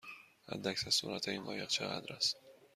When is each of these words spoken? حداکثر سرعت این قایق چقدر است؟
حداکثر 0.49 0.89
سرعت 0.89 1.27
این 1.27 1.43
قایق 1.43 1.67
چقدر 1.67 2.13
است؟ 2.13 2.35